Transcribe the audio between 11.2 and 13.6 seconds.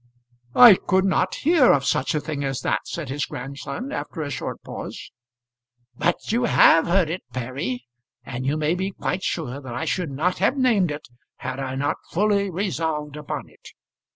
had I not fully resolved upon